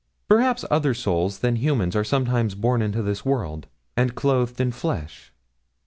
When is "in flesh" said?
4.59-5.31